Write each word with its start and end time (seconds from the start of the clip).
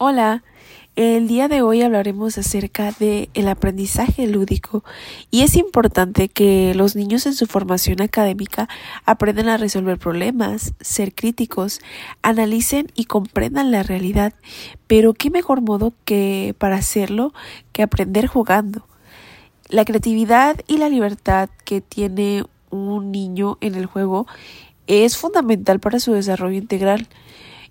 Hola, 0.00 0.44
el 0.94 1.26
día 1.26 1.48
de 1.48 1.60
hoy 1.60 1.82
hablaremos 1.82 2.38
acerca 2.38 2.92
de 3.00 3.30
el 3.34 3.48
aprendizaje 3.48 4.28
lúdico 4.28 4.84
y 5.32 5.42
es 5.42 5.56
importante 5.56 6.28
que 6.28 6.72
los 6.76 6.94
niños 6.94 7.26
en 7.26 7.34
su 7.34 7.46
formación 7.46 8.00
académica 8.00 8.68
aprendan 9.04 9.48
a 9.48 9.56
resolver 9.56 9.98
problemas, 9.98 10.72
ser 10.80 11.16
críticos, 11.16 11.80
analicen 12.22 12.92
y 12.94 13.06
comprendan 13.06 13.72
la 13.72 13.82
realidad, 13.82 14.34
pero 14.86 15.14
qué 15.14 15.30
mejor 15.30 15.62
modo 15.62 15.94
que 16.04 16.54
para 16.58 16.76
hacerlo 16.76 17.32
que 17.72 17.82
aprender 17.82 18.28
jugando. 18.28 18.86
La 19.68 19.84
creatividad 19.84 20.60
y 20.68 20.76
la 20.76 20.88
libertad 20.88 21.50
que 21.64 21.80
tiene 21.80 22.44
un 22.70 23.10
niño 23.10 23.58
en 23.60 23.74
el 23.74 23.86
juego 23.86 24.28
es 24.86 25.16
fundamental 25.16 25.80
para 25.80 25.98
su 25.98 26.12
desarrollo 26.12 26.56
integral 26.56 27.08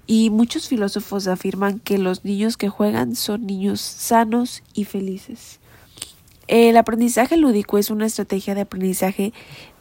y 0.08 0.30
muchos 0.30 0.70
filósofos 0.70 1.28
afirman 1.28 1.80
que 1.80 1.98
los 1.98 2.24
niños 2.24 2.56
que 2.56 2.70
juegan 2.70 3.16
son 3.16 3.46
niños 3.46 3.82
sanos 3.82 4.64
y 4.74 4.86
felices. 4.86 5.60
El 6.48 6.78
aprendizaje 6.78 7.36
lúdico 7.36 7.78
es 7.78 7.90
una 7.90 8.06
estrategia 8.06 8.56
de 8.56 8.62
aprendizaje 8.62 9.34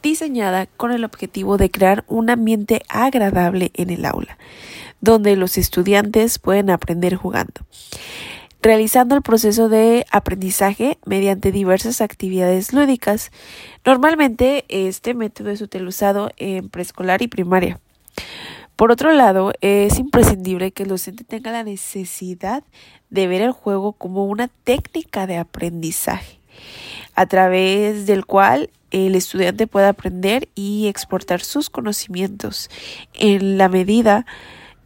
diseñada 0.03 0.67
con 0.67 0.91
el 0.91 1.05
objetivo 1.05 1.59
de 1.59 1.71
crear 1.71 2.05
un 2.09 2.29
ambiente 2.29 2.83
agradable 2.89 3.71
en 3.75 3.91
el 3.91 4.05
aula, 4.05 4.37
donde 5.01 5.37
los 5.37 5.59
estudiantes 5.59 6.41
pueden 6.41 6.71
aprender 6.71 7.15
jugando, 7.15 7.61
realizando 8.63 9.15
el 9.15 9.23
proceso 9.23 9.69
de 9.69 10.07
aprendizaje 10.11 10.99
mediante 11.07 11.53
diversas 11.53 12.01
actividades 12.01 12.73
lúdicas. 12.73 13.31
Normalmente 13.85 14.65
este 14.69 15.15
método 15.15 15.51
es 15.51 15.61
utilizado 15.61 16.33
en 16.37 16.69
preescolar 16.69 17.23
y 17.23 17.29
primaria. 17.29 17.79
Por 18.77 18.93
otro 18.93 19.13
lado, 19.13 19.53
es 19.63 19.99
imprescindible 19.99 20.71
que 20.71 20.83
el 20.83 20.91
docente 20.91 21.25
tenga 21.25 21.51
la 21.51 21.65
necesidad 21.65 22.63
de 23.09 23.27
ver 23.27 23.41
el 23.41 23.53
juego 23.53 23.93
como 23.93 24.27
una 24.27 24.49
técnica 24.49 25.27
de 25.27 25.39
aprendizaje, 25.39 26.39
a 27.15 27.25
través 27.25 28.07
del 28.07 28.27
cual 28.27 28.69
el 28.91 29.15
estudiante 29.15 29.67
pueda 29.67 29.89
aprender 29.89 30.51
y 30.55 30.89
exportar 30.89 31.41
sus 31.41 31.71
conocimientos 31.71 32.69
en 33.15 33.57
la 33.57 33.71
medida 33.71 34.27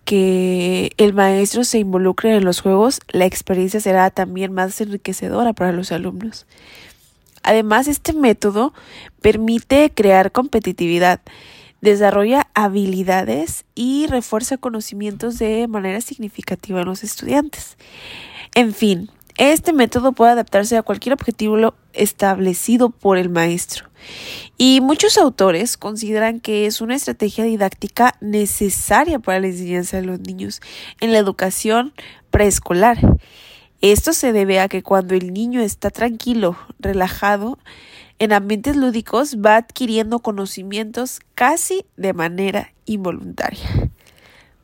que 0.04 0.92
el 0.96 1.12
maestro 1.12 1.64
se 1.64 1.80
involucre 1.80 2.36
en 2.36 2.44
los 2.44 2.60
juegos, 2.60 3.00
la 3.08 3.26
experiencia 3.26 3.80
será 3.80 4.10
también 4.10 4.52
más 4.52 4.80
enriquecedora 4.80 5.52
para 5.52 5.72
los 5.72 5.90
alumnos. 5.90 6.46
Además, 7.42 7.88
este 7.88 8.12
método 8.12 8.72
permite 9.20 9.90
crear 9.94 10.30
competitividad 10.30 11.20
desarrolla 11.80 12.48
habilidades 12.54 13.64
y 13.74 14.06
refuerza 14.06 14.56
conocimientos 14.58 15.38
de 15.38 15.66
manera 15.68 16.00
significativa 16.00 16.80
en 16.80 16.86
los 16.86 17.04
estudiantes. 17.04 17.76
En 18.54 18.74
fin, 18.74 19.10
este 19.38 19.72
método 19.72 20.12
puede 20.12 20.32
adaptarse 20.32 20.76
a 20.76 20.82
cualquier 20.82 21.14
objetivo 21.14 21.74
establecido 21.92 22.90
por 22.90 23.16
el 23.16 23.30
maestro. 23.30 23.88
Y 24.58 24.80
muchos 24.82 25.16
autores 25.16 25.76
consideran 25.76 26.40
que 26.40 26.66
es 26.66 26.80
una 26.80 26.94
estrategia 26.94 27.44
didáctica 27.44 28.16
necesaria 28.20 29.18
para 29.18 29.40
la 29.40 29.46
enseñanza 29.46 29.96
de 29.96 30.06
los 30.06 30.20
niños 30.20 30.60
en 31.00 31.12
la 31.12 31.18
educación 31.18 31.94
preescolar. 32.30 32.98
Esto 33.80 34.12
se 34.12 34.32
debe 34.32 34.60
a 34.60 34.68
que 34.68 34.82
cuando 34.82 35.14
el 35.14 35.32
niño 35.32 35.62
está 35.62 35.88
tranquilo, 35.88 36.58
relajado, 36.78 37.58
en 38.20 38.34
ambientes 38.34 38.76
lúdicos 38.76 39.38
va 39.38 39.56
adquiriendo 39.56 40.20
conocimientos 40.20 41.20
casi 41.34 41.86
de 41.96 42.12
manera 42.12 42.72
involuntaria. 42.84 43.90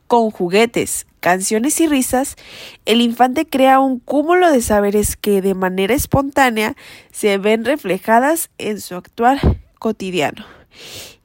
Con 0.05 0.29
juguetes, 0.29 1.07
canciones 1.19 1.81
y 1.81 1.87
risas, 1.87 2.35
el 2.85 3.01
infante 3.01 3.47
crea 3.47 3.79
un 3.79 3.99
cúmulo 3.99 4.51
de 4.51 4.61
saberes 4.61 5.17
que 5.17 5.41
de 5.41 5.55
manera 5.55 5.95
espontánea 5.95 6.75
se 7.11 7.37
ven 7.39 7.65
reflejadas 7.65 8.51
en 8.59 8.79
su 8.79 8.95
actuar 8.95 9.39
cotidiano. 9.79 10.45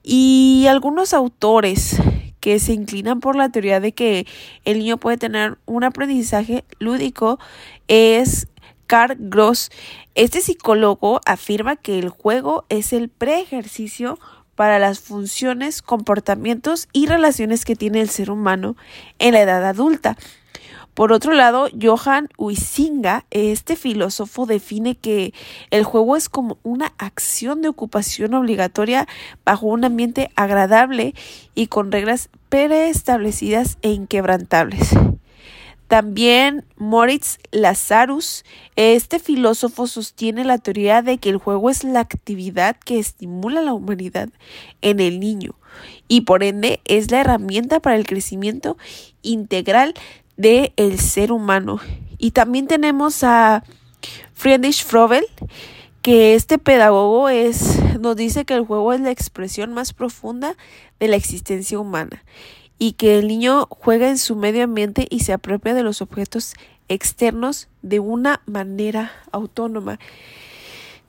Y 0.03 0.65
algunos 0.69 1.13
autores 1.13 2.01
que 2.41 2.59
se 2.59 2.73
inclinan 2.73 3.21
por 3.21 3.37
la 3.37 3.51
teoría 3.51 3.79
de 3.79 3.93
que 3.93 4.27
el 4.65 4.79
niño 4.79 4.97
puede 4.97 5.19
tener 5.19 5.59
un 5.67 5.85
aprendizaje 5.85 6.65
lúdico 6.81 7.39
es 7.89 8.49
Carl 8.93 9.17
Gross. 9.19 9.71
Este 10.15 10.43
psicólogo 10.43 11.23
afirma 11.25 11.77
que 11.77 11.99
el 11.99 12.11
juego 12.11 12.67
es 12.69 12.93
el 12.93 13.09
preejercicio 13.09 14.19
para 14.55 14.79
las 14.79 15.01
funciones, 15.01 15.81
comportamientos 15.81 16.89
y 16.93 17.07
relaciones 17.07 17.65
que 17.65 17.75
tiene 17.75 18.03
el 18.03 18.11
ser 18.11 18.31
humano 18.31 18.77
en 19.19 19.33
la 19.33 19.41
edad 19.41 19.65
adulta. 19.65 20.19
Por 20.93 21.11
otro 21.11 21.33
lado, 21.33 21.71
Johann 21.81 22.29
Huizinga, 22.37 23.25
este 23.31 23.77
filósofo, 23.77 24.45
define 24.45 24.95
que 24.95 25.33
el 25.71 25.85
juego 25.85 26.15
es 26.15 26.29
como 26.29 26.59
una 26.63 26.93
acción 26.99 27.63
de 27.63 27.69
ocupación 27.69 28.35
obligatoria 28.35 29.09
bajo 29.43 29.69
un 29.69 29.87
ambiente 29.87 30.31
agradable 30.37 31.15
y 31.55 31.69
con 31.69 31.93
reglas 31.93 32.29
preestablecidas 32.51 33.79
e 33.81 33.93
inquebrantables. 33.93 34.91
También 35.89 36.65
Moritz 36.77 37.39
Lazarus, 37.51 38.45
este 38.77 39.19
filósofo 39.19 39.87
sostiene 39.87 40.45
la 40.45 40.59
teoría 40.59 41.03
de 41.03 41.19
que 41.19 41.29
el 41.29 41.37
juego 41.37 41.69
es 41.69 41.85
la 41.85 42.01
actividad 42.01 42.77
que 42.77 42.99
estimula 42.99 43.61
la 43.61 43.75
humanidad 43.75 44.31
en 44.81 45.01
el 45.01 45.21
niño 45.21 45.55
y 46.09 46.23
por 46.23 46.43
ende 46.43 46.81
es 46.85 47.11
la 47.11 47.21
herramienta 47.21 47.81
para 47.81 47.97
el 47.97 48.07
crecimiento 48.07 48.77
integral 49.23 49.95
del 50.37 50.73
el 50.77 50.99
ser 50.99 51.33
humano. 51.33 51.81
Y 52.19 52.31
también 52.31 52.67
tenemos 52.67 53.23
a 53.23 53.63
Friedrich 54.33 54.85
Frobel, 54.85 55.27
que 56.01 56.35
este 56.35 56.59
pedagogo 56.59 57.29
es, 57.29 57.79
nos 58.01 58.17
dice 58.17 58.45
que 58.45 58.55
el 58.55 58.65
juego 58.65 58.93
es 58.93 59.01
la 59.01 59.11
expresión 59.11 59.73
más 59.73 59.93
profunda 59.93 60.57
de 60.99 61.09
la 61.09 61.17
existencia 61.17 61.79
humana 61.79 62.23
y 62.83 62.95
que 62.95 63.17
el 63.17 63.29
niño 63.29 63.69
juega 63.71 64.09
en 64.09 64.19
su 64.19 64.35
medio 64.35 64.65
ambiente 64.65 65.07
y 65.09 65.21
se 65.21 65.33
apropia 65.33 65.73
de 65.73 65.85
los 65.85 66.03
objetos 66.03 66.55
externos 66.89 67.69
de 67.83 68.01
una 68.01 68.43
manera 68.45 69.13
autónoma. 69.31 70.01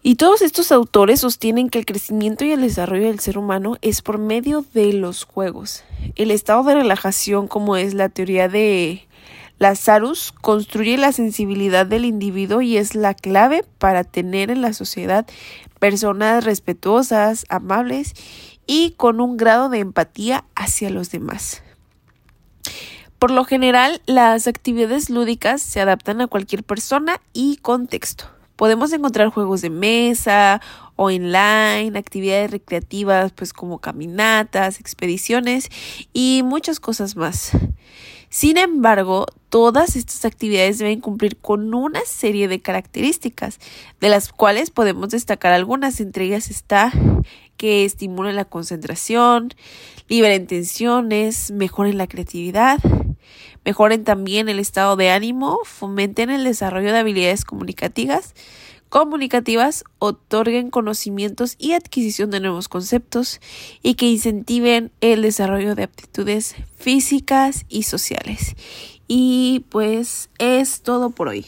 Y 0.04 0.14
todos 0.14 0.44
estos 0.44 0.72
autores 0.72 1.22
sostienen 1.22 1.72
que 1.72 1.80
el 1.80 1.88
crecimiento 1.88 2.46
y 2.46 2.52
el 2.52 2.62
desarrollo 2.62 3.08
del 3.08 3.20
ser 3.20 3.40
humano 3.40 3.78
es 3.82 4.04
por 4.04 4.20
medio 4.20 4.64
de 4.76 4.94
los 4.94 5.24
juegos. 5.24 5.84
El 6.16 6.30
estado 6.30 6.62
de 6.62 6.76
relajación, 6.76 7.48
como 7.48 7.76
es 7.76 7.96
la 7.96 8.10
teoría 8.10 8.48
de 8.48 9.08
Lazarus, 9.58 10.32
construye 10.32 11.00
la 11.00 11.12
sensibilidad 11.12 11.88
del 11.88 12.06
individuo 12.06 12.62
y 12.62 12.78
es 12.78 12.94
la 12.94 13.16
clave 13.16 13.66
para 13.80 14.04
tener 14.04 14.52
en 14.52 14.62
la 14.62 14.74
sociedad 14.74 15.26
personas 15.80 16.44
respetuosas, 16.44 17.48
amables 17.50 18.14
y 18.66 18.92
con 18.92 19.22
un 19.22 19.38
grado 19.38 19.70
de 19.70 19.80
empatía 19.80 20.46
hacia 20.56 20.90
los 20.90 21.12
demás. 21.12 21.64
Por 23.20 23.32
lo 23.32 23.46
general, 23.46 24.02
las 24.06 24.48
actividades 24.48 25.10
lúdicas 25.10 25.62
se 25.62 25.80
adaptan 25.80 26.20
a 26.22 26.28
cualquier 26.28 26.64
persona 26.64 27.22
y 27.32 27.58
contexto. 27.58 28.26
Podemos 28.56 28.92
encontrar 28.94 29.30
juegos 29.30 29.62
de 29.62 29.70
mesa 29.70 30.62
online, 30.96 31.98
actividades 31.98 32.52
recreativas 32.52 33.32
pues 33.32 33.54
como 33.54 33.80
caminatas, 33.80 34.80
expediciones 34.80 35.70
y 36.14 36.42
muchas 36.44 36.80
cosas 36.80 37.16
más. 37.16 37.52
Sin 38.30 38.58
embargo, 38.58 39.28
todas 39.50 39.96
estas 39.96 40.26
actividades 40.26 40.80
deben 40.80 41.02
cumplir 41.02 41.38
con 41.38 41.74
una 41.76 42.02
serie 42.06 42.48
de 42.48 42.60
características, 42.60 43.60
de 44.02 44.10
las 44.10 44.34
cuales 44.34 44.72
podemos 44.72 45.10
destacar 45.10 45.54
algunas. 45.54 46.00
Entre 46.00 46.26
ellas 46.26 46.50
está 46.50 46.92
que 47.58 47.86
estimulen 47.86 48.36
la 48.36 48.46
concentración, 48.46 49.54
liberen 50.08 50.48
tensiones, 50.48 51.52
mejoren 51.52 51.98
la 51.98 52.08
creatividad, 52.08 52.80
mejoren 53.66 54.04
también 54.04 54.50
el 54.50 54.60
estado 54.60 54.96
de 54.96 55.10
ánimo, 55.10 55.60
fomenten 55.64 56.30
el 56.30 56.44
desarrollo 56.44 56.92
de 56.92 57.00
habilidades 57.00 57.46
comunicativas, 57.46 58.36
comunicativas, 58.90 59.86
otorguen 59.98 60.70
conocimientos 60.70 61.56
y 61.58 61.74
adquisición 61.74 62.30
de 62.30 62.40
nuevos 62.40 62.68
conceptos 62.70 63.42
y 63.82 63.96
que 63.96 64.06
incentiven 64.06 64.92
el 65.02 65.24
desarrollo 65.24 65.74
de 65.74 65.84
aptitudes 65.84 66.56
físicas 66.78 67.66
y 67.70 67.84
sociales. 67.84 68.56
Y 69.08 69.66
pues 69.70 70.30
es 70.38 70.82
todo 70.82 71.10
por 71.10 71.30
hoy. 71.30 71.46